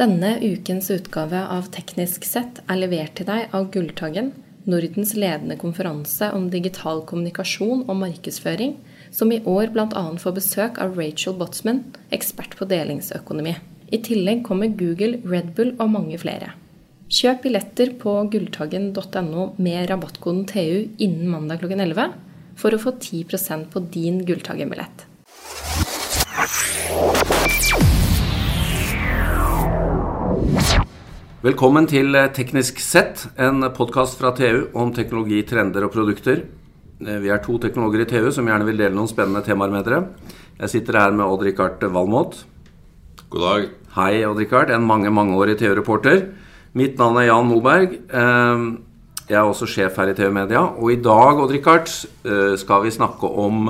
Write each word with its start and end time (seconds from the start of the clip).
Denne 0.00 0.38
ukens 0.40 0.86
utgave 0.90 1.42
av 1.52 1.66
Teknisk 1.74 2.24
sett 2.24 2.62
er 2.72 2.78
levert 2.80 3.18
til 3.18 3.26
deg 3.28 3.50
av 3.52 3.66
Gulltaggen, 3.74 4.30
Nordens 4.64 5.10
ledende 5.12 5.58
konferanse 5.60 6.30
om 6.32 6.46
digital 6.48 7.02
kommunikasjon 7.04 7.82
og 7.82 7.98
markedsføring, 8.00 8.78
som 9.12 9.28
i 9.28 9.42
år 9.44 9.74
bl.a. 9.74 10.04
får 10.22 10.34
besøk 10.38 10.80
av 10.80 10.96
Rachel 10.96 11.36
Botsman, 11.36 11.82
ekspert 12.16 12.56
på 12.56 12.64
delingsøkonomi. 12.70 13.52
I 13.92 14.00
tillegg 14.06 14.40
kommer 14.48 14.72
Google, 14.72 15.20
Red 15.20 15.52
Bull 15.58 15.74
og 15.76 15.92
mange 15.92 16.16
flere. 16.22 16.54
Kjøp 17.12 17.44
billetter 17.44 17.92
på 18.00 18.16
gulltaggen.no 18.32 19.50
med 19.60 19.84
rabattkoden 19.92 20.46
TU 20.48 20.96
innen 20.96 21.28
mandag 21.28 21.60
klokken 21.60 21.84
11 21.90 22.16
for 22.56 22.72
å 22.72 22.80
få 22.80 22.96
10% 22.96 23.68
på 23.74 23.84
din 23.92 24.24
Gulltaggen-billett. 24.24 25.04
Velkommen 31.40 31.86
til 31.88 32.12
Teknisk 32.36 32.82
sett, 32.84 33.22
en 33.40 33.64
podkast 33.72 34.18
fra 34.20 34.28
TU 34.36 34.66
om 34.76 34.90
teknologi, 34.92 35.38
trender 35.48 35.86
og 35.86 35.92
produkter. 35.94 36.42
Vi 37.00 37.30
er 37.32 37.38
to 37.40 37.54
teknologer 37.62 38.02
i 38.02 38.06
TU 38.10 38.26
som 38.36 38.44
gjerne 38.44 38.66
vil 38.68 38.76
dele 38.76 38.92
noen 38.92 39.08
spennende 39.08 39.40
temaer 39.46 39.72
med 39.72 39.86
dere. 39.86 40.02
Jeg 40.58 40.68
sitter 40.68 40.98
her 41.00 41.14
med 41.16 41.24
Odd-Rikard 41.24 41.86
Valmot. 41.94 42.42
God 43.32 43.40
dag. 43.46 43.64
Hei, 43.94 44.18
Odd-Rikard. 44.28 44.68
En 44.74 44.84
mange, 44.84 45.08
mangeårig 45.08 45.54
TU-reporter. 45.62 46.26
Mitt 46.76 47.00
navn 47.00 47.16
er 47.22 47.30
Jan 47.30 47.48
Moberg. 47.48 47.94
Jeg 49.30 49.38
er 49.40 49.48
også 49.48 49.64
sjef 49.70 49.96
her 49.96 50.12
i 50.12 50.16
TU 50.18 50.28
Media. 50.36 50.60
Og 50.76 50.92
i 50.92 50.98
dag, 51.00 51.40
Odd-Rikard, 51.40 51.88
skal 52.60 52.84
vi 52.84 52.92
snakke 52.92 53.30
om 53.46 53.64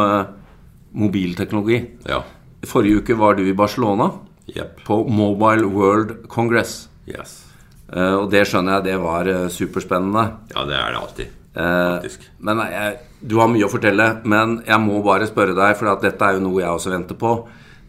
mobilteknologi. 0.91 1.78
Ja. 2.11 2.19
Forrige 2.66 3.05
uke 3.05 3.19
var 3.23 3.39
du 3.39 3.45
i 3.47 3.55
Barcelona 3.55 4.11
Yep. 4.50 4.83
på 4.89 4.98
Mobile 5.06 5.70
World 5.70 6.27
Congress. 6.27 6.89
Yes. 7.06 7.47
Eh, 7.92 8.14
Og 8.20 8.28
det 8.30 8.44
skjønner 8.46 8.78
jeg, 8.78 8.84
det 8.90 8.98
var 9.02 9.26
eh, 9.28 9.48
superspennende. 9.50 10.24
Ja, 10.55 10.64
det 10.69 10.77
er 10.78 10.92
det 10.94 11.00
alltid. 11.00 11.33
Eh, 11.50 11.94
Faktisk. 12.00 12.28
Men 12.47 12.60
jeg, 12.70 12.98
du 13.27 13.36
har 13.41 13.48
mye 13.50 13.66
å 13.66 13.72
fortelle, 13.72 14.06
men 14.24 14.60
jeg 14.66 14.80
må 14.84 15.00
bare 15.02 15.27
spørre 15.27 15.56
deg, 15.58 15.77
for 15.80 15.97
dette 16.05 16.22
er 16.28 16.38
jo 16.38 16.44
noe 16.47 16.60
jeg 16.62 16.70
også 16.70 16.92
venter 16.94 17.19
på. 17.19 17.32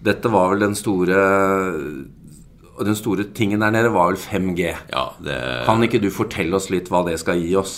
Dette 0.01 0.31
var 0.33 0.49
vel 0.55 0.63
den 0.65 0.73
store 0.75 1.19
og 2.81 2.85
Den 2.87 2.95
store 2.97 3.27
tingen 3.37 3.61
der 3.61 3.69
nede 3.75 3.91
var 3.93 4.07
vel 4.09 4.17
5G. 4.17 4.71
Ja, 4.89 5.03
det 5.21 5.35
Kan 5.67 5.83
ikke 5.85 5.99
du 6.01 6.07
fortelle 6.09 6.55
oss 6.57 6.69
litt 6.73 6.87
hva 6.89 7.03
det 7.05 7.19
skal 7.21 7.37
gi 7.37 7.51
oss? 7.59 7.75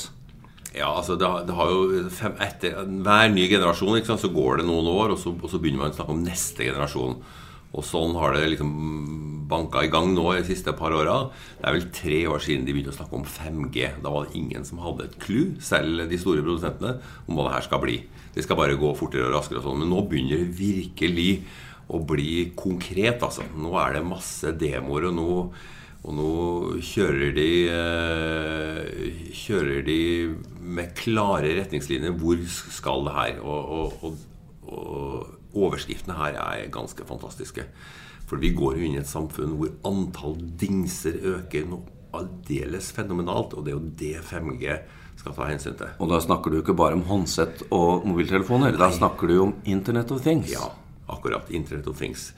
Ja, 0.73 0.93
altså 0.95 1.17
det, 1.19 1.27
har- 1.27 1.43
det 1.45 1.53
har 1.57 1.69
jo 1.73 2.05
fem, 2.09 2.33
Etter 2.41 2.77
hver 3.03 3.27
ny 3.33 3.49
generasjon 3.51 3.99
sant, 4.05 4.21
så 4.23 4.31
går 4.33 4.61
det 4.61 4.65
noen 4.69 4.87
år, 4.87 5.11
og 5.13 5.19
så, 5.19 5.33
og 5.35 5.49
så 5.51 5.59
begynner 5.59 5.83
man 5.83 5.91
å 5.91 5.97
snakke 5.97 6.15
om 6.15 6.23
neste 6.23 6.63
generasjon. 6.69 7.17
Og 7.73 7.83
sånn 7.85 8.15
har 8.15 8.33
det 8.37 8.47
liksom 8.53 8.71
banka 9.53 9.83
i 9.85 9.91
gang 9.93 10.11
nå 10.15 10.25
de 10.33 10.45
siste 10.47 10.73
par 10.77 10.95
åra. 10.97 11.17
Det 11.59 11.67
er 11.69 11.77
vel 11.77 11.89
tre 11.95 12.21
år 12.33 12.43
siden 12.43 12.65
de 12.67 12.75
begynte 12.75 12.93
å 12.93 12.97
snakke 12.97 13.19
om 13.19 13.27
5G. 13.29 13.91
Da 14.03 14.13
var 14.13 14.27
det 14.27 14.39
ingen 14.39 14.65
som 14.67 14.81
hadde 14.83 15.07
et 15.07 15.19
clou, 15.23 15.53
selv 15.63 16.07
de 16.09 16.19
store 16.21 16.43
produsentene, 16.45 16.97
om 17.27 17.37
hva 17.37 17.47
det 17.47 17.59
her 17.59 17.67
skal 17.69 17.83
bli. 17.85 17.99
Det 18.33 18.45
skal 18.45 18.59
bare 18.59 18.79
gå 18.79 18.95
fortere 18.97 19.29
og 19.29 19.37
raskere 19.37 19.61
og 19.61 19.69
sånn. 19.69 19.83
Men 19.83 19.93
nå 19.93 20.01
begynner 20.09 20.41
det 20.41 20.57
virkelig 20.57 21.29
å 21.93 22.01
bli 22.07 22.49
konkret, 22.57 23.21
altså. 23.21 23.45
Nå 23.59 23.75
er 23.79 23.97
det 23.99 24.07
masse 24.07 24.53
demoer, 24.57 25.11
og 25.11 25.17
nå 25.19 25.31
og 26.03 26.15
nå 26.17 26.31
kjører 26.83 27.31
de, 27.31 27.49
eh, 27.71 29.29
kjører 29.31 29.85
de 29.87 29.99
med 30.59 30.91
klare 30.99 31.53
retningslinjer. 31.61 32.17
Hvor 32.19 32.41
skal 32.49 33.07
det 33.07 33.13
her? 33.15 33.39
Og, 33.39 33.71
og, 33.77 34.03
og, 34.03 34.17
og 34.67 35.63
overskriftene 35.63 36.17
her 36.17 36.39
er 36.41 36.71
ganske 36.73 37.07
fantastiske. 37.07 37.63
For 38.29 38.41
vi 38.41 38.53
går 38.55 38.77
jo 38.77 38.87
inn 38.87 38.97
i 38.97 39.01
et 39.01 39.09
samfunn 39.09 39.57
hvor 39.59 39.73
antall 39.87 40.37
dingser 40.59 41.19
øker 41.35 41.67
noe 41.69 41.91
aldeles 42.13 42.91
fenomenalt. 42.95 43.55
Og 43.57 43.65
det 43.65 43.73
er 43.73 43.77
jo 43.77 43.91
det 43.99 44.15
5G 44.29 44.77
skal 45.19 45.35
ta 45.35 45.49
hensyn 45.49 45.77
til. 45.79 45.93
Og 46.01 46.09
da 46.11 46.21
snakker 46.23 46.51
du 46.51 46.61
ikke 46.61 46.77
bare 46.77 46.97
om 46.97 47.05
håndsett 47.07 47.65
og 47.73 48.07
mobiltelefoner. 48.07 48.77
Da 48.79 48.91
snakker 48.93 49.29
du 49.29 49.37
om 49.47 49.53
Internet 49.65 50.11
of 50.13 50.23
Things. 50.25 50.51
Ja, 50.53 50.71
akkurat. 51.11 51.51
Internet 51.51 51.87
of 51.91 51.99
Things. 52.01 52.31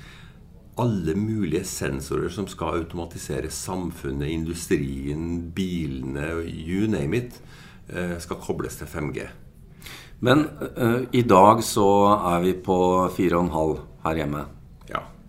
Alle 0.81 1.15
mulige 1.15 1.63
sensorer 1.63 2.29
som 2.33 2.49
skal 2.51 2.81
automatisere 2.81 3.49
samfunnet, 3.53 4.27
industrien, 4.27 5.53
bilene, 5.55 6.33
you 6.51 6.89
name 6.91 7.15
it, 7.21 7.39
eh, 7.87 8.17
skal 8.19 8.41
kobles 8.43 8.75
til 8.75 8.89
5G. 8.91 9.29
Men 10.19 10.45
uh, 10.77 11.01
i 11.11 11.21
dag 11.27 11.63
så 11.63 11.87
er 12.33 12.43
vi 12.43 12.53
på 12.63 12.77
4,5 13.11 13.79
her 14.05 14.19
hjemme. 14.19 14.45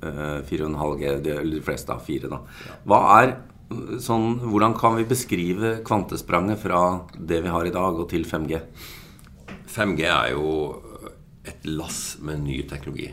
Ja. 0.02 0.08
Eh, 0.08 0.40
4,5G, 0.44 1.12
de 1.24 1.60
fleste 1.64 1.92
har 1.92 2.02
4 2.04 2.30
da. 2.32 2.40
Hva 2.84 3.00
er 3.18 3.30
eh, 3.32 3.96
sånn, 4.02 4.38
hvordan 4.44 4.76
kan 4.78 4.98
vi 4.98 5.08
beskrive 5.08 5.78
kvantespranget 5.86 6.60
fra 6.62 6.82
det 7.16 7.42
vi 7.44 7.52
har 7.52 7.66
i 7.66 7.74
dag 7.74 8.00
og 8.00 8.10
til 8.12 8.26
5G? 8.28 8.60
5G 9.76 10.04
er 10.08 10.32
jo 10.34 10.50
et 11.46 11.66
lass 11.68 12.18
med 12.20 12.42
ny 12.44 12.62
teknologi. 12.68 13.12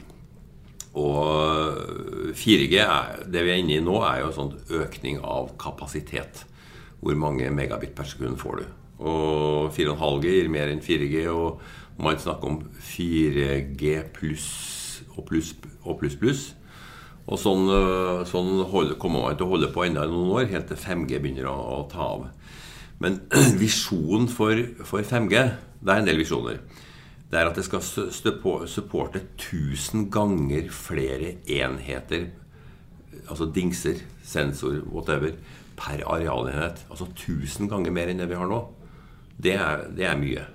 Og 0.93 2.33
4G, 2.37 2.77
er, 2.77 3.23
det 3.25 3.41
vi 3.45 3.53
er 3.53 3.61
inne 3.63 3.79
i 3.79 3.83
nå, 3.83 3.97
er 4.05 4.21
jo 4.21 4.29
en 4.29 4.37
sånn 4.37 4.81
økning 4.83 5.19
av 5.25 5.55
kapasitet. 5.61 6.43
Hvor 7.03 7.17
mange 7.19 7.49
megabit 7.51 7.95
per 7.97 8.07
sekund 8.07 8.37
får 8.41 8.61
du? 8.61 8.65
Og 9.03 9.73
4,5G 9.75 10.35
gir 10.37 10.51
mer 10.53 10.69
enn 10.71 10.83
4G, 10.85 11.25
og 11.33 11.63
man 11.99 12.19
snakker 12.21 12.49
om 12.49 12.59
4G 12.93 13.95
pluss 14.13 14.51
og 15.17 15.25
pluss 15.29 15.53
og 15.83 15.97
pluss 15.99 16.17
pluss. 16.19 16.43
Og 17.23 17.39
sånn, 17.39 17.69
øh, 17.71 18.23
sånn 18.27 18.65
hold, 18.67 18.97
kommer 18.99 19.23
man 19.23 19.37
til 19.39 19.47
å 19.47 19.53
holde 19.53 19.71
på 19.71 19.85
enda 19.85 20.03
noen 20.09 20.33
år, 20.35 20.49
helt 20.51 20.67
til 20.71 20.79
5G 20.79 21.21
begynner 21.23 21.47
å, 21.47 21.55
å 21.55 21.77
ta 21.91 22.03
av. 22.03 22.25
Men 23.03 23.21
visjonen 23.63 24.27
for, 24.31 24.59
for 24.87 25.03
5G 25.03 25.43
Det 25.83 25.91
er 25.91 25.99
en 25.99 26.07
del 26.07 26.19
visjoner. 26.21 26.61
Det 27.31 27.39
er 27.39 27.49
at 27.49 27.57
det 27.57 27.65
skal 27.65 27.81
supporte 27.83 29.23
1000 29.35 30.05
ganger 30.13 30.69
flere 30.71 31.33
enheter, 31.49 32.29
altså 33.25 33.49
dingser, 33.51 34.03
sensor, 34.23 34.77
whatever, 34.87 35.33
per 35.75 36.03
arealenhet. 36.05 36.85
Altså 36.89 37.09
1000 37.09 37.71
ganger 37.71 37.91
mer 37.91 38.11
enn 38.11 38.21
det 38.21 38.29
vi 38.29 38.37
har 38.39 38.47
nå. 38.47 38.61
Det 39.35 39.57
er, 39.57 39.87
det 39.97 40.07
er 40.07 40.19
mye. 40.21 40.45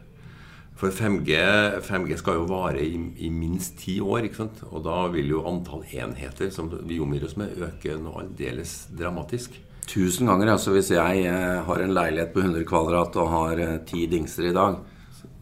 For 0.78 0.94
5G, 0.94 1.38
5G 1.82 2.18
skal 2.20 2.36
jo 2.38 2.44
vare 2.46 2.84
i, 2.84 2.92
i 3.26 3.28
minst 3.34 3.80
ti 3.80 3.96
år, 3.98 4.28
ikke 4.28 4.44
sant? 4.44 4.60
og 4.68 4.84
da 4.86 5.00
vil 5.10 5.32
jo 5.32 5.40
antall 5.50 5.82
enheter 5.90 6.52
som 6.54 6.68
vi 6.70 7.00
omgir 7.02 7.24
oss 7.26 7.34
med, 7.40 7.56
øke 7.58 7.96
noe 7.98 8.22
aldeles 8.22 8.84
dramatisk. 8.94 9.56
Tusen 9.88 10.28
ganger, 10.30 10.52
altså 10.52 10.74
hvis 10.76 10.92
jeg 10.92 11.24
eh, 11.26 11.58
har 11.66 11.82
en 11.82 11.96
leilighet 11.96 12.30
på 12.34 12.44
100 12.44 12.62
kvadrat 12.68 13.16
og 13.18 13.32
har 13.32 13.62
ti 13.88 14.04
dingser 14.10 14.52
i 14.52 14.54
dag. 14.54 14.78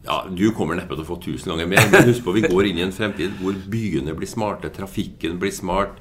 Ja, 0.07 0.23
Du 0.31 0.47
kommer 0.55 0.79
neppe 0.79 0.95
til 0.95 1.03
å 1.03 1.09
få 1.09 1.19
1000 1.19 1.51
ganger 1.51 1.69
mer, 1.69 1.89
men 1.91 2.07
husk 2.09 2.23
på 2.25 2.33
vi 2.37 2.45
går 2.47 2.69
inn 2.69 2.79
i 2.79 2.85
en 2.85 2.95
fremtid 2.95 3.35
hvor 3.41 3.57
byene 3.69 4.15
blir 4.17 4.29
smarte, 4.31 4.71
trafikken 4.73 5.35
blir 5.41 5.53
smart, 5.53 5.99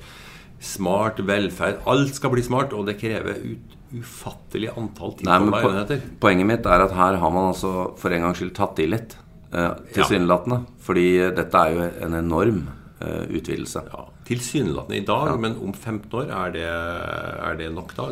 smart 0.62 1.18
velferd 1.26 1.82
Alt 1.90 2.16
skal 2.16 2.32
bli 2.32 2.44
smart, 2.46 2.72
og 2.72 2.86
det 2.88 2.96
krever 3.02 3.42
ut, 3.42 3.76
ufattelig 3.96 4.72
antall 4.78 5.12
enheter. 5.20 6.00
Poenget 6.22 6.48
mitt 6.54 6.66
er 6.70 6.86
at 6.86 6.94
her 6.96 7.18
har 7.20 7.34
man 7.34 7.50
altså 7.52 7.92
for 7.98 8.14
en 8.14 8.28
gangs 8.28 8.40
skyld 8.40 8.54
tatt 8.56 8.80
i 8.80 8.88
litt. 8.88 9.18
Eh, 9.52 9.72
Tilsynelatende. 9.94 10.62
Fordi 10.82 11.06
dette 11.36 11.60
er 11.60 11.74
jo 11.74 11.84
en 12.06 12.18
enorm 12.18 12.64
eh, 13.00 13.24
utvidelse. 13.38 13.84
Ja, 13.92 14.06
Tilsynelatende 14.26 14.98
i 14.98 15.06
dag, 15.06 15.36
men 15.40 15.58
om 15.62 15.74
15 15.74 16.10
år 16.18 16.32
er 16.34 16.56
det, 16.56 16.66
er 16.66 17.60
det 17.60 17.70
nok 17.74 17.94
da? 17.96 18.10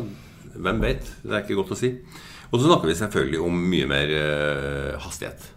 Hvem 0.55 0.79
vet? 0.83 1.11
Det 1.23 1.33
er 1.33 1.43
ikke 1.43 1.59
godt 1.59 1.75
å 1.75 1.79
si. 1.79 1.91
Og 2.51 2.61
så 2.61 2.69
snakker 2.69 2.87
vi 2.87 2.95
selvfølgelig 2.95 3.41
om 3.43 3.63
mye 3.71 3.87
mer 3.89 4.11
uh, 4.15 4.91
hastighet. 5.03 5.49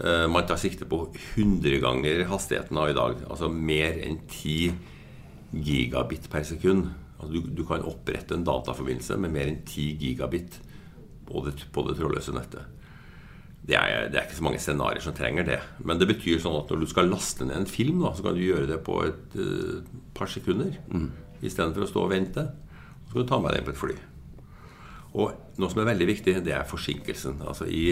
Uh, 0.00 0.24
man 0.30 0.46
tar 0.48 0.58
sikte 0.58 0.88
på 0.88 1.04
100 1.36 1.78
ganger 1.84 2.24
hastigheten 2.26 2.80
av 2.80 2.90
i 2.90 2.96
dag. 2.96 3.20
Altså 3.28 3.50
mer 3.52 4.00
enn 4.02 4.18
10 4.24 5.60
gigabit 5.68 6.26
per 6.32 6.42
sekund. 6.48 6.88
Altså 7.20 7.30
du, 7.36 7.52
du 7.60 7.62
kan 7.68 7.86
opprette 7.86 8.34
en 8.34 8.46
dataforbindelse 8.48 9.20
med 9.22 9.36
mer 9.36 9.52
enn 9.52 9.60
10 9.62 10.02
gigabit 10.02 10.58
på 11.28 11.44
det, 11.46 11.54
på 11.70 11.86
det 11.86 11.98
trådløse 12.00 12.34
nettet. 12.34 12.77
Det 13.68 13.76
er, 13.76 14.06
det 14.08 14.16
er 14.16 14.24
ikke 14.24 14.38
så 14.38 14.44
mange 14.46 14.60
scenarioer 14.64 15.04
som 15.04 15.16
trenger 15.16 15.44
det. 15.44 15.58
Men 15.84 16.00
det 16.00 16.08
betyr 16.08 16.40
sånn 16.40 16.56
at 16.56 16.70
når 16.72 16.80
du 16.80 16.88
skal 16.88 17.10
laste 17.12 17.44
ned 17.44 17.58
en 17.58 17.68
film, 17.68 18.00
da, 18.00 18.14
så 18.16 18.24
kan 18.24 18.38
du 18.38 18.40
gjøre 18.40 18.68
det 18.70 18.78
på 18.86 19.02
et 19.04 19.36
uh, 19.36 19.82
par 20.16 20.30
sekunder. 20.32 20.78
Mm. 20.88 21.10
Istedenfor 21.44 21.84
å 21.84 21.90
stå 21.90 22.06
og 22.06 22.14
vente. 22.14 22.46
Så 23.04 23.12
kan 23.12 23.26
du 23.26 23.28
ta 23.28 23.40
med 23.44 23.52
deg 23.52 23.66
på 23.66 23.74
et 23.74 23.82
fly. 23.82 23.98
Og 25.18 25.60
noe 25.60 25.72
som 25.72 25.82
er 25.82 25.90
veldig 25.90 26.08
viktig, 26.08 26.38
det 26.46 26.54
er 26.56 26.68
forsinkelsen. 26.68 27.42
Altså 27.44 27.68
i 27.68 27.84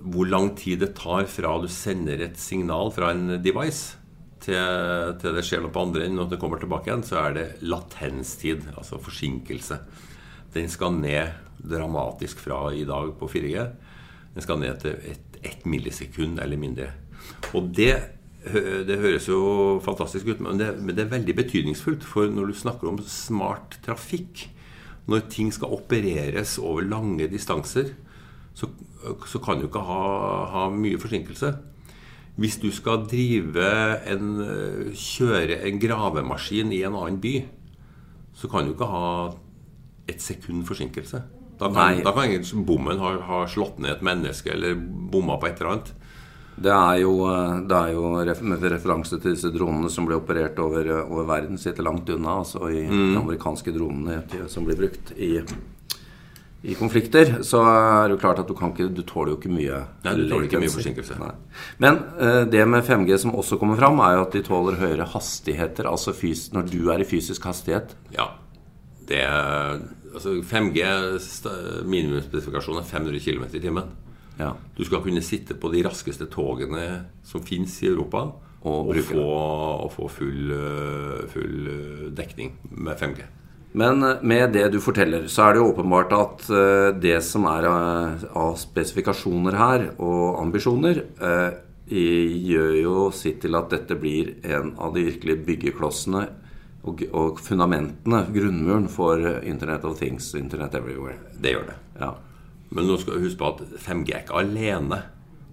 hvor 0.00 0.26
lang 0.26 0.54
tid 0.56 0.80
det 0.82 0.94
tar 0.98 1.26
fra 1.28 1.56
du 1.60 1.68
sender 1.70 2.22
et 2.24 2.38
signal 2.40 2.90
fra 2.94 3.12
en 3.12 3.36
device 3.44 3.98
til, 4.40 5.16
til 5.20 5.36
det 5.36 5.44
skjer 5.44 5.60
noe 5.64 5.74
på 5.74 5.82
andre 5.84 6.06
enden 6.06 6.22
og 6.24 6.30
det 6.32 6.40
kommer 6.40 6.60
tilbake 6.60 6.88
igjen, 6.88 7.04
så 7.04 7.18
er 7.26 7.36
det 7.36 7.46
latenstid, 7.60 8.70
altså 8.72 9.00
forsinkelse. 9.02 9.76
Den 10.54 10.70
skal 10.72 10.96
ned 10.96 11.36
dramatisk 11.60 12.40
fra 12.40 12.70
i 12.72 12.86
dag 12.88 13.12
på 13.20 13.28
4G. 13.28 13.66
Den 14.34 14.44
skal 14.44 14.62
ned 14.62 14.80
til 14.82 14.96
ett 15.10 15.26
et 15.40 15.62
millisekund 15.64 16.36
eller 16.42 16.60
mindre. 16.60 16.90
Og 17.54 17.70
det 17.76 17.94
det 18.40 18.96
høres 19.02 19.26
jo 19.28 19.80
fantastisk 19.84 20.30
ut, 20.30 20.38
men 20.40 20.56
det, 20.56 20.70
men 20.80 20.96
det 20.96 21.04
er 21.04 21.10
veldig 21.12 21.34
betydningsfullt. 21.36 22.04
For 22.08 22.30
når 22.32 22.48
du 22.48 22.56
snakker 22.56 22.88
om 22.88 23.00
smart 23.04 23.76
trafikk, 23.84 24.46
når 25.10 25.26
ting 25.32 25.50
skal 25.52 25.74
opereres 25.76 26.58
over 26.58 26.86
lange 26.86 27.28
distanser, 27.28 27.92
så, 28.56 28.70
så 29.28 29.40
kan 29.44 29.60
du 29.60 29.66
ikke 29.68 29.82
ha, 29.84 30.04
ha 30.54 30.62
mye 30.72 31.00
forsinkelse. 31.00 31.52
Hvis 32.40 32.56
du 32.62 32.70
skal 32.72 33.04
drive 33.10 33.66
en, 34.08 34.32
kjøre 34.96 35.60
en 35.68 35.82
gravemaskin 35.82 36.72
i 36.72 36.80
en 36.88 36.96
annen 36.96 37.20
by, 37.20 37.34
så 38.32 38.48
kan 38.48 38.64
du 38.64 38.72
ikke 38.72 38.88
ha 38.88 39.10
et 40.08 40.24
sekund 40.24 40.64
forsinkelse. 40.64 41.20
Da 41.60 41.68
kan, 41.68 42.02
da 42.02 42.12
kan 42.16 42.64
bommen 42.64 42.98
ha, 42.98 43.14
ha 43.28 43.40
slått 43.46 43.78
ned 43.78 43.90
et 43.98 44.02
menneske 44.06 44.50
eller 44.54 44.74
bomma 44.80 45.36
på 45.40 45.46
et 45.50 45.60
eller 45.60 45.74
annet. 45.74 45.90
Det 46.60 46.72
er 46.72 46.98
jo, 47.00 47.12
eh, 47.30 47.60
det 47.68 47.76
er 47.76 47.92
jo 47.94 48.08
ref 48.26 48.40
med 48.44 48.64
referanse 48.72 49.16
til 49.20 49.32
disse 49.34 49.48
dronene 49.54 49.88
som 49.92 50.04
ble 50.08 50.16
operert 50.18 50.58
over, 50.60 50.88
eh, 50.92 51.04
over 51.08 51.24
verden, 51.28 51.56
sitter 51.60 51.84
langt 51.86 52.08
unna. 52.12 52.38
Altså 52.42 52.66
i 52.68 52.82
Mm. 52.88 53.12
de 53.14 53.20
amerikanske 53.20 53.72
dronene 53.76 54.22
som 54.50 54.64
blir 54.66 54.76
brukt 54.76 55.12
i, 55.16 55.38
i 56.62 56.74
konflikter. 56.76 57.38
Så 57.44 57.62
er 57.64 58.08
det 58.08 58.16
jo 58.18 58.20
klart 58.20 58.38
at 58.42 58.48
du 58.48 58.54
kan 58.54 58.72
ikke 58.74 58.90
Du 58.94 59.02
tåler 59.02 59.32
jo 59.32 59.38
ikke 59.38 59.52
mye 59.54 59.78
Nei, 60.04 60.14
du 60.18 60.26
tåler 60.28 60.48
ikke 60.48 60.60
mye 60.60 60.68
forsinkelse. 60.74 61.16
Nei. 61.18 61.30
Men 61.78 61.96
eh, 62.20 62.44
det 62.44 62.66
med 62.68 62.84
5G 62.84 63.18
som 63.18 63.32
også 63.32 63.58
kommer 63.58 63.76
fram, 63.80 64.00
er 64.00 64.16
jo 64.18 64.22
at 64.26 64.32
de 64.36 64.42
tåler 64.42 64.76
høyere 64.76 65.08
hastigheter. 65.08 65.84
Altså 65.88 66.12
fys 66.12 66.50
når 66.52 66.68
du 66.70 66.90
er 66.90 67.00
i 67.00 67.08
fysisk 67.08 67.44
hastighet. 67.48 67.94
Ja. 68.12 68.28
Det 69.08 69.22
er, 69.24 69.80
altså 70.14 70.36
5G 70.42 70.84
sta- 71.24 71.82
minimumsspesifikasjonen 71.86 72.82
er 72.82 72.88
500 72.88 73.20
km 73.24 73.44
i 73.54 73.62
timen. 73.62 73.90
Ja. 74.40 74.52
Du 74.76 74.84
skal 74.84 75.02
kunne 75.04 75.22
sitte 75.22 75.54
på 75.60 75.68
de 75.72 75.82
raskeste 75.84 76.26
togene 76.32 76.86
som 77.26 77.42
fins 77.44 77.82
i 77.82 77.90
Europa, 77.90 78.30
Og 78.62 78.88
og, 78.90 78.96
få, 79.08 79.22
og 79.24 79.92
få 79.92 80.08
full, 80.08 80.50
øh, 80.52 81.28
full 81.32 81.68
øh, 81.68 82.16
dekning 82.16 82.58
med 82.70 82.92
5G. 83.00 83.22
Men 83.72 84.02
eh, 84.04 84.18
med 84.22 84.52
det 84.52 84.66
du 84.72 84.80
forteller, 84.80 85.28
så 85.28 85.42
er 85.46 85.52
det 85.54 85.62
jo 85.62 85.70
åpenbart 85.72 86.12
at 86.12 86.44
det 87.00 87.22
som 87.24 87.44
er 87.48 87.64
av 87.70 88.56
spesifikasjoner 88.60 89.56
her, 89.56 89.86
og 89.98 90.42
ambisjoner, 90.42 91.00
gjør 91.90 92.74
jo 92.82 93.10
sitt 93.10 93.40
til 93.42 93.56
at 93.58 93.70
dette 93.72 93.96
blir 93.98 94.34
en 94.44 94.74
av 94.78 94.92
de 94.94 95.06
virkelige 95.08 95.44
byggeklossene 95.46 96.26
og, 96.88 97.02
og 97.12 97.40
fundamentene, 97.44 98.22
grunnmuren, 98.32 98.88
for 98.92 99.20
eh, 99.20 99.42
Internet 99.50 99.84
of 99.84 99.98
Things, 100.00 100.32
Internet 100.38 100.76
Everywhere. 100.78 101.18
Det 101.36 101.54
gjør 101.54 101.70
det. 101.72 101.78
Ja. 102.00 102.14
Men 102.70 102.86
nå 102.86 102.96
skal 103.00 103.18
du 103.18 103.26
huske 103.26 103.40
på 103.40 103.50
at 103.50 103.80
5G 103.82 104.14
er 104.14 104.24
ikke 104.24 104.40
alene 104.40 105.02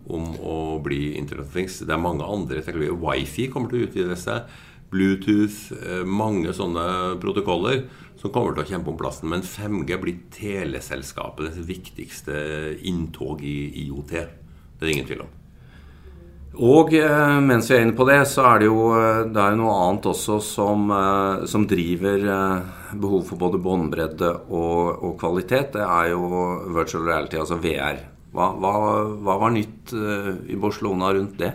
om 0.08 0.32
å 0.40 0.58
bli 0.84 1.18
Internet 1.20 1.50
of 1.50 1.56
Things. 1.56 1.82
Det 1.84 1.94
er 1.94 2.02
mange 2.02 2.26
andre 2.26 2.64
teknologier. 2.64 3.00
Wifi 3.02 3.50
kommer 3.52 3.74
til 3.74 3.84
å 3.84 3.90
utvide 3.90 4.20
seg. 4.20 4.52
Bluetooth, 4.94 5.74
eh, 5.82 6.06
mange 6.08 6.54
sånne 6.56 7.18
protokoller 7.20 7.84
som 8.18 8.32
kommer 8.32 8.56
til 8.56 8.64
å 8.64 8.70
kjempe 8.72 8.94
om 8.94 9.00
plassen. 9.00 9.28
Men 9.30 9.44
5G 9.44 10.00
blir 10.00 10.22
teleselskapets 10.32 11.60
viktigste 11.68 12.78
inntog 12.88 13.44
i 13.44 13.84
IOT. 13.84 14.14
Det 14.16 14.24
er 14.80 14.88
det 14.88 14.96
ingen 14.96 15.10
tvil 15.10 15.26
om. 15.28 15.36
Og 16.56 16.94
eh, 16.96 17.40
mens 17.44 17.68
vi 17.70 17.76
er 17.76 17.84
inne 17.86 17.96
på 17.98 18.06
det, 18.08 18.22
så 18.32 18.46
er 18.50 18.62
det 18.64 18.70
jo 18.70 18.88
eh, 18.96 19.26
det 19.30 19.42
er 19.44 19.58
noe 19.60 19.76
annet 19.84 20.08
også 20.10 20.40
som, 20.42 20.88
eh, 20.90 21.46
som 21.50 21.68
driver 21.70 22.24
eh, 22.34 22.96
behov 22.98 23.28
for 23.28 23.42
både 23.42 23.60
båndbredde 23.62 24.32
og, 24.48 25.04
og 25.06 25.18
kvalitet. 25.22 25.76
Det 25.76 25.84
er 25.86 26.14
jo 26.16 26.24
virtual 26.74 27.06
reality, 27.06 27.38
altså 27.38 27.60
VR. 27.62 28.02
Hva, 28.34 28.50
hva, 28.58 28.74
hva 29.22 29.38
var 29.44 29.54
nytt 29.54 29.94
i 30.52 30.58
Barcelona 30.60 31.14
rundt 31.16 31.38
det? 31.40 31.54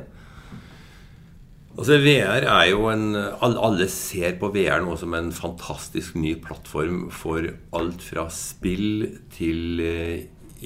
Altså 1.73 1.99
VR 2.03 2.44
er 2.44 2.65
jo 2.69 2.89
en 2.91 3.15
Alle 3.17 3.87
ser 3.93 4.35
på 4.41 4.50
VR 4.53 4.83
nå 4.85 4.97
som 5.00 5.15
en 5.17 5.31
fantastisk 5.33 6.17
ny 6.21 6.35
plattform 6.43 7.06
for 7.15 7.47
alt 7.77 8.05
fra 8.05 8.27
spill 8.33 9.06
til 9.33 9.81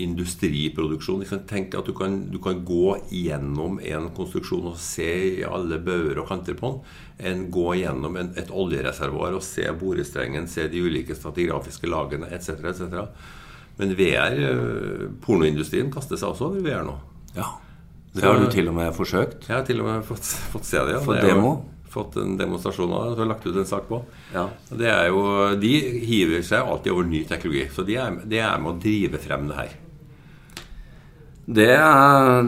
industriproduksjon. 0.04 1.24
Tenk 1.48 1.74
at 1.78 1.88
du 1.88 1.94
kan, 1.96 2.18
du 2.32 2.38
kan 2.42 2.62
gå 2.66 2.96
gjennom 3.10 3.80
en 3.80 4.10
konstruksjon 4.16 4.70
og 4.72 4.78
se 4.80 5.08
i 5.40 5.46
alle 5.46 5.80
bauger 5.82 6.22
og 6.22 6.30
kanter 6.30 6.58
på 6.58 6.72
den. 6.72 6.94
En 7.30 7.44
gå 7.52 7.66
gjennom 7.80 8.18
en, 8.20 8.32
et 8.36 8.52
oljereservoar 8.52 9.36
og 9.38 9.44
se 9.44 9.66
borestrengen, 9.80 10.48
se 10.50 10.68
de 10.72 10.82
ulike 10.84 11.16
stratigrafiske 11.16 11.88
lagene 11.90 12.30
etc. 12.36 12.60
etc. 12.72 13.06
Men 13.76 13.94
VR, 13.96 14.40
eh, 14.40 15.06
pornoindustrien 15.24 15.92
kaster 15.92 16.20
seg 16.20 16.32
også 16.32 16.50
over 16.50 16.64
VR 16.64 16.84
nå. 16.86 16.96
Ja. 17.36 17.54
Det 18.16 18.24
har 18.24 18.38
du 18.40 18.48
til 18.48 18.70
og 18.70 18.76
med 18.78 18.92
forsøkt. 18.96 19.48
Jeg 19.48 19.58
har 19.58 19.64
til 19.68 19.82
og 19.82 19.90
med 19.90 20.04
fått, 20.08 20.28
fått 20.52 20.68
se 20.68 20.80
det. 20.88 20.96
Ja. 20.96 21.02
Det 21.04 21.18
er 21.20 21.34
demo? 21.34 21.56
Fått 21.92 22.16
en 22.20 22.36
demonstrasjon 22.36 22.92
av 22.92 23.10
det. 23.10 23.24
og 23.24 23.28
lagt 23.28 23.46
ut 23.46 23.56
en 23.56 23.68
sak 23.68 23.88
på. 23.88 24.00
Ja. 24.32 24.46
Det 24.70 24.88
er 24.88 25.10
jo, 25.12 25.22
de 25.60 25.72
hiver 26.08 26.44
seg 26.44 26.64
alltid 26.64 26.92
over 26.92 27.08
ny 27.08 27.22
teknologi. 27.28 27.66
Så 27.72 27.84
de 27.88 27.98
er, 28.00 28.16
de 28.24 28.40
er 28.40 28.56
med 28.62 28.72
å 28.72 28.80
drive 28.80 29.20
frem 29.20 29.48
det 29.50 29.58
her. 29.60 29.76
Det 31.46 31.74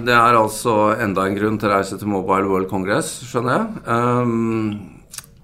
det 0.05 0.15
er 0.15 0.35
altså 0.35 0.93
enda 0.99 1.27
en 1.29 1.37
grunn 1.39 1.59
til 1.59 1.71
å 1.71 1.77
reise 1.77 1.99
til 1.99 2.11
Mobile 2.11 2.51
World 2.51 2.67
Congress, 2.71 3.13
skjønner 3.31 3.55
jeg. 3.55 3.83
Um, 3.87 4.99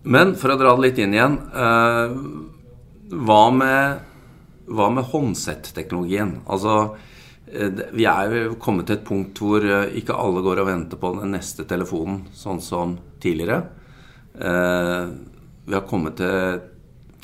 men 0.05 0.35
for 0.37 0.53
å 0.53 0.59
dra 0.61 0.75
det 0.75 0.85
litt 0.85 1.01
inn 1.01 1.15
igjen 1.17 1.39
eh, 1.57 2.15
Hva 3.25 3.41
med, 3.57 4.03
hva 4.69 4.91
med 4.93 5.09
håndsettteknologien? 5.09 6.37
Altså, 6.45 6.75
eh, 7.49 7.81
vi 7.97 8.05
er 8.11 8.35
jo 8.43 8.59
kommet 8.61 8.91
til 8.91 8.99
et 8.99 9.07
punkt 9.07 9.41
hvor 9.41 9.65
eh, 9.65 9.97
ikke 10.01 10.19
alle 10.21 10.45
går 10.45 10.61
og 10.61 10.69
venter 10.69 11.01
på 11.01 11.15
den 11.17 11.33
neste 11.37 11.65
telefonen, 11.69 12.27
sånn 12.37 12.61
som 12.65 12.99
tidligere. 13.23 13.63
Eh, 14.37 15.03
vi 15.65 15.79
har 15.79 15.89
kommet 15.89 16.19
til, 16.21 16.61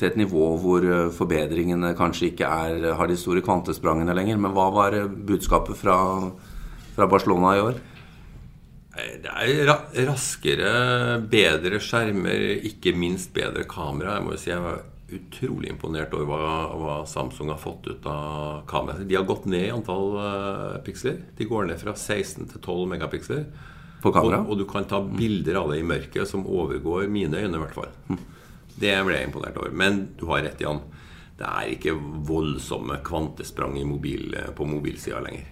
til 0.00 0.08
et 0.08 0.18
nivå 0.20 0.54
hvor 0.62 0.84
eh, 0.86 1.10
forbedringene 1.14 1.92
kanskje 1.98 2.30
ikke 2.30 2.48
er, 2.48 2.90
har 2.96 3.10
de 3.10 3.18
store 3.20 3.44
kvantesprangene 3.44 4.16
lenger. 4.16 4.40
Men 4.40 4.54
hva 4.56 4.70
var 4.74 4.96
eh, 4.96 5.08
budskapet 5.08 5.78
fra, 5.78 5.96
fra 6.96 7.08
Barcelona 7.10 7.54
i 7.56 7.64
år? 7.68 7.80
Det 9.20 9.30
er 9.30 9.66
ra 9.68 9.76
raskere, 10.08 10.70
bedre 11.30 11.78
skjermer, 11.80 12.64
ikke 12.68 12.92
minst 12.98 13.30
bedre 13.36 13.64
kamera. 13.68 14.16
Jeg 14.18 14.26
må 14.26 14.34
jo 14.34 14.40
si 14.42 14.50
jeg 14.50 14.64
var 14.64 14.80
utrolig 15.10 15.70
imponert 15.72 16.12
over 16.14 16.28
hva, 16.30 16.56
hva 16.78 16.96
Samsung 17.08 17.50
har 17.50 17.60
fått 17.60 17.88
ut 17.90 18.08
av 18.08 18.64
kameraet. 18.70 19.06
De 19.08 19.18
har 19.18 19.26
gått 19.28 19.48
ned 19.50 19.68
i 19.68 19.74
antall 19.74 20.16
eh, 20.22 20.80
piksler. 20.86 21.20
De 21.38 21.48
går 21.50 21.70
ned 21.70 21.82
fra 21.82 21.94
16 21.96 22.50
til 22.50 22.58
12 22.58 22.90
megapiksler. 22.94 23.46
På 24.00 24.12
kamera? 24.16 24.42
Og, 24.46 24.54
og 24.54 24.62
du 24.62 24.66
kan 24.68 24.88
ta 24.88 25.02
bilder 25.04 25.60
av 25.60 25.72
det 25.72 25.80
i 25.82 25.86
mørket 25.86 26.28
som 26.28 26.46
overgår 26.48 27.10
mine 27.12 27.36
øyne, 27.36 27.56
i 27.56 27.62
hvert 27.62 27.76
fall. 27.76 27.90
Det 28.80 28.96
ble 29.06 29.18
jeg 29.18 29.28
imponert 29.28 29.58
over. 29.60 29.72
Men 29.76 30.02
du 30.18 30.26
har 30.30 30.44
rett, 30.46 30.60
Jan. 30.64 30.80
Det 31.40 31.48
er 31.48 31.72
ikke 31.74 31.94
voldsomme 32.28 32.98
kvantesprang 33.04 33.78
i 33.80 33.86
mobil, 33.88 34.34
på 34.56 34.66
mobilsida 34.68 35.20
lenger. 35.24 35.46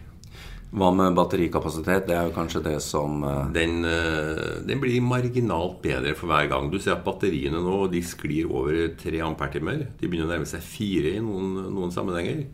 Hva 0.69 0.91
med 0.93 1.14
batterikapasitet? 1.17 2.05
Det 2.11 2.12
er 2.12 2.26
jo 2.29 2.35
kanskje 2.37 2.61
det 2.67 2.75
som 2.85 3.23
eh, 3.25 3.47
Den, 3.57 3.79
eh, 3.88 4.59
den 4.69 4.83
blir 4.83 5.00
marginalt 5.00 5.79
bedre 5.85 6.12
for 6.17 6.29
hver 6.29 6.49
gang. 6.50 6.69
Du 6.69 6.76
ser 6.76 6.99
at 6.99 7.07
batteriene 7.07 7.62
nå 7.64 7.87
de 7.88 8.02
sklir 8.05 8.50
over 8.52 8.76
3 9.00 9.23
ampere-timer. 9.25 9.87
De 9.97 10.05
begynner 10.11 10.29
å 10.29 10.33
nærme 10.35 10.49
seg 10.50 10.61
4 10.61 11.14
i 11.17 11.23
noen, 11.25 11.55
noen 11.73 11.95
sammenhenger. 11.95 12.45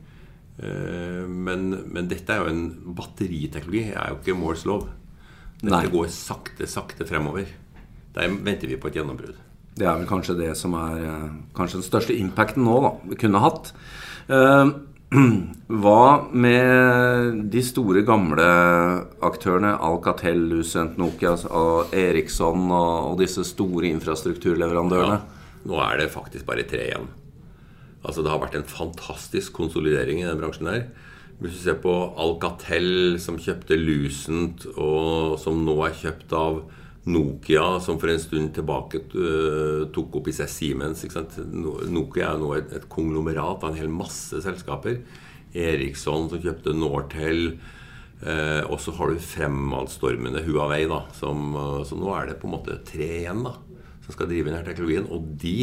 Eh, 0.62 1.26
Men, 1.26 1.66
men 1.90 2.06
dette 2.06 2.30
er 2.30 2.44
jo 2.44 2.52
en 2.52 2.94
batteriteknologi. 2.94 3.88
Det 3.90 3.98
er 3.98 4.12
jo 4.14 4.20
ikke 4.20 4.38
Moores 4.38 4.62
lov. 4.70 4.86
Dette 5.58 5.74
Nei. 5.74 5.90
går 5.90 6.06
sakte, 6.14 6.70
sakte 6.70 7.08
fremover. 7.08 7.50
Der 8.14 8.30
venter 8.30 8.70
vi 8.70 8.78
på 8.78 8.92
et 8.92 9.00
gjennombrudd. 9.00 9.42
Det 9.74 9.86
er 9.86 9.98
vel 9.98 10.08
kanskje 10.08 10.36
det 10.38 10.52
som 10.58 10.74
er 10.78 10.98
eh, 11.02 11.30
kanskje 11.56 11.80
den 11.80 11.86
største 11.86 12.16
impacten 12.16 12.66
nå, 12.66 12.76
da, 12.84 12.92
vi 13.10 13.18
kunne 13.18 13.42
hatt. 13.42 13.72
Eh, 14.30 14.74
hva 15.82 16.04
med 16.30 17.40
de 17.52 17.62
store, 17.62 18.04
gamle 18.06 18.46
aktørene? 19.24 19.74
Alcatel, 19.86 20.40
Lucent, 20.50 20.98
Nokia 20.98 21.34
og 21.50 21.94
Eriksson 21.94 22.68
og, 22.70 23.16
disse 23.20 23.44
store 23.46 23.90
infrastrukturleverandørene? 23.92 25.18
Ja, 25.20 25.50
Nå 25.64 25.78
er 25.80 26.02
det 26.02 26.12
faktisk 26.12 26.46
bare 26.48 26.66
tre 26.68 26.82
igjen. 26.90 27.06
Altså 28.04 28.22
Det 28.22 28.30
har 28.30 28.42
vært 28.42 28.58
en 28.58 28.68
fantastisk 28.68 29.54
konsolidering 29.56 30.20
i 30.20 30.26
den 30.28 30.40
bransjen 30.40 30.68
her. 30.68 30.86
Hvis 31.40 31.56
du 31.56 31.62
ser 31.64 31.78
på 31.82 31.92
Alcatel, 32.20 33.16
som 33.18 33.40
kjøpte 33.40 33.78
Lucent, 33.80 34.66
og 34.76 35.38
som 35.42 35.64
nå 35.66 35.78
er 35.86 35.96
kjøpt 35.98 36.34
av 36.36 36.60
Nokia, 37.06 37.80
som 37.84 37.98
for 38.00 38.08
en 38.08 38.20
stund 38.22 38.54
tilbake 38.56 39.02
øh, 39.12 39.82
tok 39.92 40.14
opp 40.20 40.28
i 40.30 40.34
seg 40.36 40.48
Siemens. 40.48 41.02
Nokia 41.44 42.30
er 42.32 42.38
nå 42.40 42.52
et, 42.56 42.70
et 42.78 42.86
konglomerat 42.88 43.60
av 43.66 43.72
en 43.74 43.76
hel 43.80 43.90
masse 43.92 44.40
selskaper. 44.44 45.02
Eriksson, 45.54 46.30
som 46.32 46.40
kjøpte 46.42 46.72
Nortel. 46.74 47.58
Eh, 48.24 48.62
og 48.70 48.78
så 48.80 48.94
har 48.96 49.12
du 49.12 49.20
fremadstormende 49.20 50.40
Huawei, 50.46 50.86
da, 50.88 51.02
som, 51.18 51.50
eh, 51.60 51.82
så 51.86 51.98
nå 52.00 52.08
er 52.16 52.30
det 52.32 52.38
på 52.40 52.48
en 52.48 52.54
måte 52.56 52.78
tre 52.88 53.10
igjen 53.20 53.44
da, 53.44 53.52
som 54.06 54.16
skal 54.16 54.30
drive 54.30 54.48
denne 54.48 54.64
teknologien. 54.64 55.10
Og 55.12 55.28
de 55.44 55.56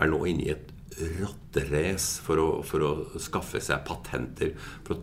er 0.00 0.10
nå 0.10 0.22
inne 0.32 0.46
i 0.48 0.54
et 0.54 0.72
rotterace 1.20 2.22
for, 2.24 2.40
å- 2.40 2.62
for 2.64 2.80
å 2.86 3.20
skaffe 3.20 3.60
seg 3.60 3.84
patenter. 3.84 4.54
For 4.88 5.02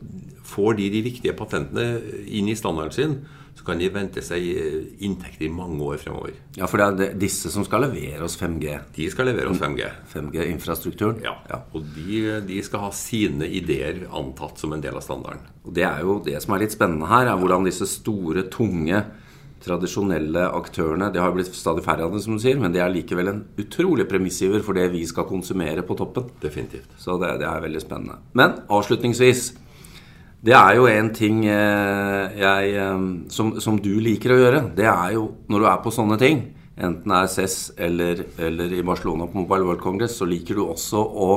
Får 0.53 0.75
de 0.81 0.89
de 0.89 1.03
viktige 1.05 1.37
patentene 1.37 2.01
inn 2.27 2.49
i 2.49 2.57
standarden 2.57 2.91
sin, 2.97 3.13
så 3.53 3.65
kan 3.67 3.79
de 3.79 3.89
vente 3.93 4.21
seg 4.25 4.43
inntekt 4.43 5.03
inntekter 5.05 5.45
i 5.45 5.51
mange 5.53 5.81
år 5.85 5.99
fremover. 6.01 6.33
Ja, 6.57 6.67
for 6.69 6.81
det 6.81 7.07
er 7.07 7.17
disse 7.19 7.51
som 7.53 7.65
skal 7.65 7.85
levere 7.85 8.25
oss 8.25 8.37
5G. 8.39 8.77
De 8.95 9.09
skal 9.13 9.29
levere 9.29 9.51
oss 9.51 9.61
5G. 9.61 9.89
5G-infrastrukturen. 10.13 11.21
Ja, 11.23 11.35
Og 11.73 11.85
de, 11.95 12.41
de 12.47 12.61
skal 12.65 12.87
ha 12.87 12.91
sine 12.91 13.47
ideer 13.47 14.07
antatt 14.11 14.59
som 14.59 14.73
en 14.73 14.81
del 14.81 14.97
av 14.97 15.05
standarden. 15.05 15.45
Og 15.63 15.73
det 15.75 15.85
er 15.87 16.01
jo 16.01 16.19
det 16.25 16.39
som 16.43 16.55
er 16.55 16.65
litt 16.65 16.75
spennende 16.75 17.09
her, 17.11 17.29
er 17.29 17.39
hvordan 17.39 17.69
disse 17.69 17.87
store, 17.89 18.47
tunge, 18.53 19.03
tradisjonelle 19.63 20.41
aktørene 20.57 21.07
Det 21.13 21.21
har 21.23 21.31
blitt 21.31 21.53
stadig 21.55 21.85
færre 21.85 22.03
av 22.03 22.11
det, 22.11 22.23
som 22.25 22.35
du 22.35 22.41
sier, 22.43 22.57
men 22.59 22.73
det 22.73 22.81
er 22.83 22.91
likevel 22.91 23.31
en 23.31 23.43
utrolig 23.61 24.09
premissgiver 24.11 24.63
for 24.65 24.75
det 24.75 24.89
vi 24.91 25.05
skal 25.07 25.29
konsumere 25.29 25.85
på 25.87 25.95
toppen. 25.95 26.27
Definitivt. 26.43 26.89
Så 26.99 27.15
det, 27.21 27.37
det 27.39 27.47
er 27.47 27.63
veldig 27.63 27.83
spennende. 27.83 28.19
Men 28.35 28.57
avslutningsvis 28.67 29.53
Det 30.43 30.51
er 30.57 30.75
jo 30.75 30.89
en 30.91 31.09
ting 31.15 31.45
eh, 31.47 32.33
jeg, 32.35 32.73
eh, 32.75 33.03
som, 33.31 33.53
som 33.63 33.77
du 33.79 33.93
liker 34.03 34.33
å 34.35 34.39
gjøre. 34.41 34.61
Det 34.75 34.87
er 34.91 35.13
jo 35.15 35.29
når 35.47 35.63
du 35.63 35.67
er 35.71 35.81
på 35.85 35.93
sånne 35.95 36.17
ting, 36.19 36.41
enten 36.75 37.13
det 37.13 37.19
er 37.21 37.29
CES 37.31 37.57
eller, 37.85 38.23
eller 38.43 38.73
i 38.75 38.83
Barcelona 38.83 39.29
på 39.29 39.39
Mobile 39.43 39.69
World 39.69 39.83
Congress, 39.83 40.17
så 40.19 40.27
liker 40.27 40.59
du 40.59 40.65
også 40.65 40.99
å 40.99 41.29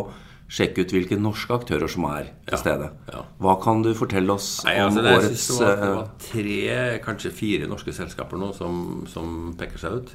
sjekke 0.50 0.84
ut 0.84 0.92
hvilke 0.94 1.18
norske 1.18 1.54
aktører 1.54 1.90
som 1.90 2.04
er 2.10 2.28
til 2.46 2.54
Ja, 2.54 2.60
stede. 2.60 2.90
ja. 3.12 3.22
Hva 3.42 3.56
kan 3.62 3.82
du 3.82 3.92
fortelle 3.98 4.34
oss 4.34 4.60
Nei, 4.66 4.76
om 4.78 4.90
altså, 4.90 5.02
det, 5.02 5.14
årets 5.16 5.46
synes 5.46 5.58
det, 5.58 5.66
var, 5.66 5.80
det 5.80 5.88
eh, 5.88 5.96
var 5.96 6.12
tre, 6.26 7.00
kanskje 7.06 7.34
fire 7.34 7.70
norske 7.70 7.94
selskaper 7.94 8.42
nå 8.42 8.52
som, 8.58 8.84
som 9.10 9.32
peker 9.58 9.82
seg 9.82 10.00
ut. 10.00 10.14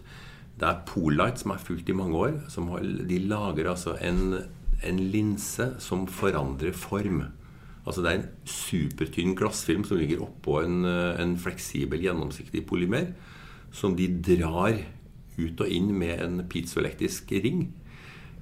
Det 0.62 0.68
er 0.68 0.84
Polite, 0.88 1.42
som 1.42 1.56
er 1.56 1.64
fulgt 1.64 1.90
i 1.92 1.96
mange 1.96 2.16
år. 2.28 2.34
Som 2.52 2.68
har, 2.72 2.84
de 2.84 3.20
lager 3.28 3.72
altså 3.72 3.96
en, 4.04 4.42
en 4.84 5.00
linse 5.16 5.72
som 5.84 6.04
forandrer 6.12 6.76
form. 6.76 7.24
Altså 7.82 8.04
Det 8.04 8.12
er 8.12 8.20
en 8.20 8.32
supertynn 8.46 9.36
glassfilm 9.38 9.84
som 9.88 9.98
ligger 9.98 10.22
oppå 10.22 10.62
en, 10.62 10.86
eh, 10.86 11.22
en 11.22 11.38
fleksibel, 11.38 12.02
gjennomsiktig 12.02 12.66
polymer. 12.70 13.14
Som 13.72 13.96
de 13.96 14.08
drar 14.08 14.78
ut 15.38 15.62
og 15.62 15.68
inn 15.68 15.98
med 15.98 16.20
en 16.22 16.44
piezoelektrisk 16.50 17.32
ring. 17.32 17.72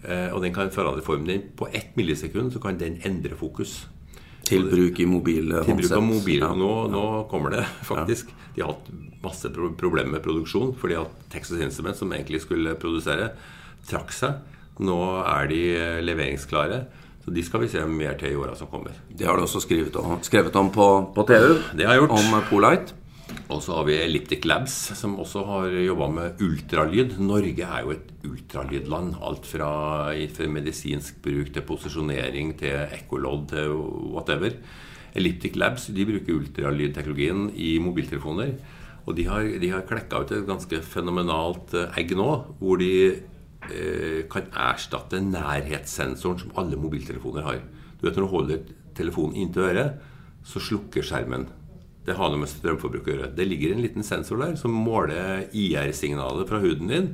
Eh, 0.03 0.31
og 0.34 0.41
den 0.43 0.53
kan 0.53 0.72
forandre 0.72 1.03
formen 1.03 1.27
din. 1.27 1.41
på 1.55 1.67
ett 1.74 1.96
millisekund 1.96 2.53
så 2.53 2.60
kan 2.62 2.77
den 2.77 3.00
endre 3.03 3.36
fokus. 3.36 3.88
til 4.43 4.63
bruk 4.63 5.00
i 5.00 5.05
mobil 5.05 5.51
Til 5.63 5.75
bruk 5.75 5.91
av 5.91 6.01
mobil. 6.01 6.39
Ja. 6.39 6.53
nå, 6.55 6.89
nå, 6.89 6.91
nå 6.91 7.29
kommer 7.29 7.51
det 7.51 7.65
faktisk. 7.84 8.31
De 8.55 8.62
har 8.62 8.74
hatt 8.74 8.88
masse 9.22 9.50
pro 9.53 9.69
problemer 9.77 10.12
med 10.12 10.24
produksjon 10.24 10.74
fordi 10.75 10.96
at 10.96 11.12
Texas 11.29 11.62
Instruments, 11.62 12.00
som 12.00 12.12
egentlig 12.12 12.41
skulle 12.41 12.75
produsere, 12.75 13.34
trakk 13.86 14.12
seg. 14.12 14.39
Nå 14.79 14.98
er 15.22 15.48
de 15.51 15.62
eh, 15.75 16.01
leveringsklare. 16.01 16.88
Så 17.29 17.36
de 17.36 17.43
skal 17.45 17.62
vi 17.62 17.67
se 17.69 17.81
mer 17.86 18.15
til 18.17 18.31
i 18.33 18.38
åra 18.41 18.55
som 18.57 18.65
kommer. 18.71 18.95
Det 19.13 19.27
har 19.27 19.38
du 19.38 19.43
også 19.43 19.59
skrevet 19.62 19.93
om, 20.01 20.15
skrevet 20.25 20.55
om 20.57 20.71
på, 20.74 20.86
på 21.13 21.25
TU. 21.29 21.59
Det 21.77 21.86
har 21.86 21.93
jeg 21.93 22.01
gjort. 22.01 22.15
Om 22.17 22.31
Polite. 22.50 22.95
Og 23.53 23.62
så 23.62 23.75
har 23.77 23.86
vi 23.86 24.00
Elliptic 24.01 24.48
Labs, 24.50 24.77
som 24.98 25.13
også 25.21 25.43
har 25.45 25.75
jobba 25.77 26.07
med 26.15 26.41
ultralyd. 26.41 27.19
Norge 27.21 27.67
er 27.67 27.86
jo 27.86 27.93
et 27.93 28.09
ultralydland. 28.25 29.13
Alt 29.21 29.45
fra, 29.45 29.69
fra 30.09 30.50
medisinsk 30.50 31.21
bruk 31.21 31.53
til 31.53 31.67
posisjonering 31.69 32.55
til 32.57 32.98
ekkolodd 32.98 33.45
til 33.53 33.77
whatever. 34.15 34.57
Elliptic 35.13 35.53
Labs 35.53 35.86
de 35.93 36.09
bruker 36.09 36.39
ultralydteknologien 36.39 37.51
i 37.53 37.75
mobiltelefoner. 37.77 38.55
Og 39.05 39.21
de 39.21 39.29
har, 39.29 39.53
de 39.62 39.69
har 39.69 39.86
klekka 39.86 40.25
ut 40.25 40.33
et 40.33 40.50
ganske 40.50 40.81
fenomenalt 40.81 41.77
eh, 41.77 41.93
egg 42.01 42.17
nå, 42.17 42.31
hvor 42.57 42.81
de 42.81 42.93
eh, 43.12 43.21
kan 44.32 44.48
erstatte 44.56 45.20
nærhetssensoren 45.22 46.39
som 46.39 46.54
alle 46.58 46.78
mobiltelefoner 46.80 47.44
har. 47.46 47.60
Du 48.00 48.08
vet 48.08 48.16
Når 48.16 48.24
du 48.24 48.32
holder 48.32 48.60
telefonen 48.96 49.36
inntil 49.36 49.68
øret, 49.68 50.00
så 50.44 50.62
slukker 50.63 51.06
skjermen. 51.06 51.48
Det 52.06 52.16
har 52.18 52.32
noe 52.32 52.42
med 52.42 52.50
strømforbruk 52.50 53.08
å 53.08 53.12
gjøre. 53.13 53.32
Det 53.36 53.46
ligger 53.46 53.75
en 53.75 53.84
liten 53.84 54.06
sensor 54.06 54.39
der 54.42 54.56
som 54.60 54.74
måler 54.74 55.50
IR-signalet 55.54 56.50
fra 56.50 56.62
huden 56.63 56.89
din, 56.89 57.10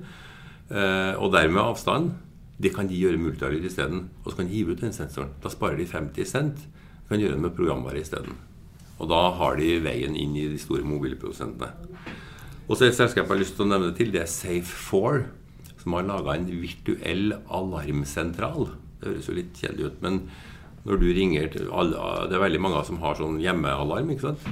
eh, 0.69 1.13
og 1.19 1.33
dermed 1.33 1.61
avstand. 1.61 2.13
Det 2.61 2.71
kan 2.75 2.87
de 2.87 2.95
gjøre 2.95 3.19
multialyd 3.19 3.65
isteden. 3.65 4.09
Og 4.23 4.31
så 4.31 4.37
kan 4.37 4.47
de 4.47 4.55
hive 4.55 4.71
ut 4.71 4.81
den 4.81 4.93
sensoren. 4.95 5.33
Da 5.43 5.49
sparer 5.51 5.77
de 5.77 5.85
50 5.85 6.25
cent. 6.25 6.61
Kan 7.09 7.19
gjøre 7.19 7.35
det 7.35 7.41
med 7.41 7.55
programvare 7.57 7.99
isteden. 7.99 8.37
Og 8.99 9.09
da 9.09 9.31
har 9.35 9.57
de 9.59 9.79
veien 9.83 10.15
inn 10.15 10.35
i 10.35 10.47
de 10.47 10.57
store 10.57 10.85
mobilprodusentene. 10.87 11.73
Og 12.69 12.77
så 12.77 12.87
et 12.87 12.95
selskap 12.95 13.25
jeg 13.25 13.33
har 13.33 13.41
lyst 13.41 13.57
til 13.57 13.65
å 13.65 13.69
nevne 13.69 13.91
til, 13.93 14.13
det 14.13 14.23
er 14.23 14.31
Safe4, 14.31 15.25
som 15.85 15.93
har 15.93 16.07
laga 16.09 16.33
en 16.33 16.47
virtuell 16.49 17.35
alarmsentral. 17.53 18.71
Det 18.97 19.11
høres 19.11 19.27
jo 19.29 19.35
litt 19.37 19.59
kjedelig 19.61 19.91
ut, 19.91 19.97
men 20.01 20.15
når 20.85 21.01
du 21.01 21.05
ringer 21.13 21.51
til 21.53 21.67
Det 21.69 22.33
er 22.33 22.41
veldig 22.41 22.61
mange 22.61 22.81
som 22.87 22.97
har 23.03 23.17
sånn 23.19 23.37
hjemmealarm, 23.41 24.09
ikke 24.09 24.31
sant? 24.31 24.47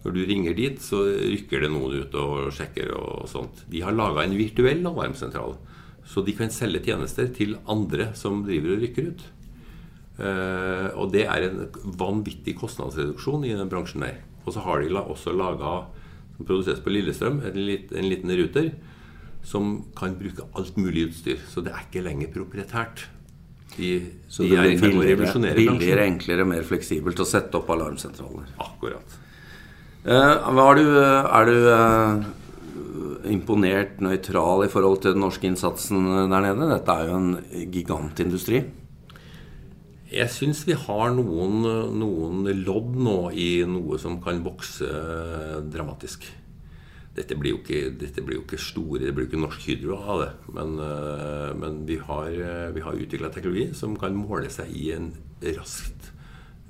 Når 0.00 0.14
du 0.16 0.20
ringer 0.24 0.54
dit, 0.56 0.80
så 0.80 1.02
rykker 1.04 1.60
det 1.60 1.68
noen 1.68 2.00
ut 2.00 2.14
og 2.16 2.48
sjekker 2.56 2.94
og 2.96 3.28
sånt. 3.28 3.66
De 3.68 3.82
har 3.84 3.92
laga 3.92 4.24
en 4.24 4.36
virtuell 4.38 4.80
alarmsentral, 4.88 5.58
så 6.08 6.24
de 6.24 6.32
kan 6.32 6.48
selge 6.48 6.80
tjenester 6.86 7.28
til 7.36 7.58
andre 7.68 8.14
som 8.16 8.40
driver 8.46 8.78
og 8.78 8.84
rykker 8.86 9.10
ut. 9.12 9.26
Eh, 10.20 10.88
og 10.96 11.12
det 11.12 11.26
er 11.28 11.44
en 11.44 11.66
vanvittig 12.00 12.56
kostnadsreduksjon 12.56 13.44
i 13.44 13.52
den 13.52 13.68
bransjen 13.68 14.06
der. 14.06 14.22
Og 14.46 14.56
så 14.56 14.64
har 14.64 14.80
de 14.80 14.96
også 14.96 15.36
laga, 15.36 15.82
som 16.38 16.48
produseres 16.48 16.80
på 16.80 16.92
Lillestrøm, 16.92 17.42
en 17.44 18.08
liten 18.08 18.32
ruter 18.40 18.72
som 19.46 19.72
kan 19.96 20.14
bruke 20.18 20.46
alt 20.56 20.76
mulig 20.80 21.08
utstyr. 21.10 21.40
Så 21.48 21.64
det 21.64 21.72
er 21.74 21.86
ikke 21.86 22.04
lenger 22.04 22.32
proprietært. 22.34 23.06
De, 23.76 23.90
Så 24.28 24.44
de 24.44 24.50
det 24.50 24.62
blir 24.80 24.80
billigere, 24.82 25.54
billigere, 25.56 26.06
enklere, 26.10 26.46
mer 26.48 26.66
fleksibelt 26.66 27.20
å 27.22 27.26
sette 27.28 27.60
opp 27.60 27.70
alarmsentraler. 27.70 28.50
Akkurat. 28.60 29.16
Eh, 30.00 30.50
du, 30.76 30.84
er 30.98 31.48
du 31.48 31.56
eh, 31.70 32.28
imponert, 33.30 34.00
nøytral 34.02 34.64
i 34.66 34.72
forhold 34.72 35.02
til 35.04 35.14
den 35.14 35.24
norske 35.24 35.46
innsatsen 35.48 36.08
der 36.32 36.44
nede? 36.48 36.70
Dette 36.74 36.96
er 36.96 37.10
jo 37.10 37.18
en 37.20 37.32
gigantindustri. 37.72 38.64
Jeg 40.10 40.34
syns 40.34 40.64
vi 40.66 40.74
har 40.74 41.12
noen, 41.14 41.60
noen 42.00 42.48
lodd 42.64 42.96
nå 42.98 43.18
i 43.30 43.62
noe 43.68 43.98
som 44.02 44.18
kan 44.22 44.42
vokse 44.42 44.88
eh, 44.88 45.58
dramatisk. 45.70 46.26
Dette 47.10 47.34
blir 47.34 47.56
jo 47.56 47.58
ikke, 47.58 47.90
dette 47.98 48.22
blir 48.22 48.38
jo 48.38 48.44
ikke 48.44 48.60
store, 48.62 49.00
det 49.02 49.14
blir 49.16 49.26
jo 49.26 49.32
ikke 49.32 49.42
Norsk 49.42 49.64
Hydro 49.66 49.96
av 49.98 50.20
det. 50.22 50.30
Men, 50.54 50.76
eh, 50.78 51.50
men 51.58 51.80
vi 51.86 51.96
har, 51.98 52.30
eh, 52.30 52.70
vi 52.70 52.80
har 52.80 52.94
utvikla 52.94 53.32
teknologi 53.34 53.74
som 53.74 53.96
kan 53.96 54.14
måle 54.14 54.50
seg 54.50 54.70
i 54.70 54.92
en 54.92 55.12
raskt 55.42 56.12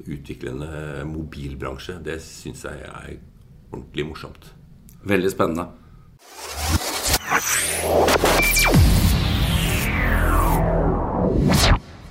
utviklende 0.06 1.04
mobilbransje. 1.04 2.02
Det 2.02 2.20
syns 2.24 2.64
jeg 2.64 2.80
er 2.80 3.18
ordentlig 3.70 4.06
morsomt. 4.06 4.52
Veldig 5.04 5.30
spennende. 5.30 5.68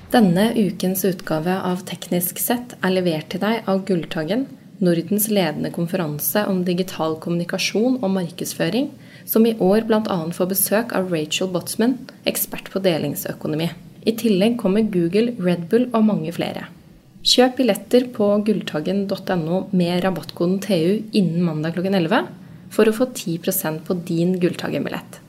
Denne 0.10 0.50
ukens 0.58 1.04
utgave 1.06 1.54
av 1.62 1.84
Teknisk 1.86 2.40
sett 2.42 2.74
er 2.82 2.94
levert 2.94 3.30
til 3.30 3.42
deg 3.44 3.68
av 3.70 3.84
Gulltaggen, 3.86 4.48
Nordens 4.80 5.28
ledende 5.28 5.74
konferanse 5.76 6.46
om 6.48 6.62
digital 6.64 7.18
kommunikasjon 7.20 7.98
og 8.00 8.14
markedsføring, 8.16 8.90
som 9.28 9.44
i 9.46 9.56
år 9.60 9.84
bl.a. 9.90 10.18
får 10.32 10.50
besøk 10.54 10.94
av 10.96 11.12
Rachel 11.12 11.52
Botsman, 11.52 11.98
ekspert 12.30 12.72
på 12.72 12.80
delingsøkonomi. 12.86 13.68
I 14.08 14.16
tillegg 14.16 14.56
kommer 14.62 14.88
Google, 14.88 15.36
Red 15.44 15.68
Bull 15.72 15.90
og 15.92 16.06
mange 16.08 16.32
flere. 16.36 16.70
Kjøp 17.20 17.58
billetter 17.60 18.08
på 18.16 18.30
gulltaggen.no 18.48 19.66
med 19.76 20.06
rabattkoden 20.06 20.62
TU 20.64 21.04
innen 21.12 21.44
mandag 21.44 21.76
klokken 21.76 22.00
11 22.00 22.30
for 22.72 22.88
å 22.88 22.96
få 22.96 23.10
10% 23.12 23.84
på 23.84 23.98
din 24.08 24.38
Gulltaggen-billett. 24.40 25.20